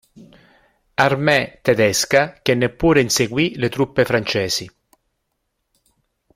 Armee" 0.95 1.59
tedesca, 1.61 2.39
che 2.41 2.55
neppure 2.55 3.01
inseguì 3.01 3.55
le 3.57 3.69
truppe 3.69 4.03
francesi. 4.03 4.67